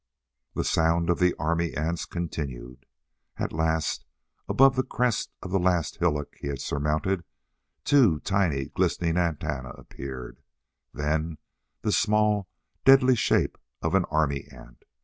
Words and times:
The 0.55 0.63
sound 0.63 1.11
of 1.11 1.19
the 1.19 1.35
army 1.37 1.75
ants 1.77 2.05
continued. 2.07 2.87
At 3.37 3.53
last, 3.53 4.03
above 4.49 4.75
the 4.75 4.81
crest 4.81 5.31
of 5.43 5.51
the 5.51 5.59
last 5.59 5.97
hillock 5.97 6.33
he 6.41 6.47
had 6.47 6.59
surmounted, 6.59 7.23
two 7.83 8.19
tiny 8.21 8.69
glistening 8.69 9.15
antennae 9.15 9.69
appeared, 9.77 10.41
then 10.91 11.37
the 11.83 11.91
small, 11.91 12.49
deadly 12.83 13.15
shape 13.15 13.59
of 13.83 13.93
an 13.93 14.05
army 14.05 14.47
ant. 14.49 14.85